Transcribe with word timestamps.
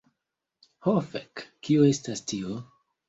Ho 0.87 0.93
fek, 1.11 1.43
kio 1.69 1.85
estas 1.91 2.25
tio? 2.33 2.57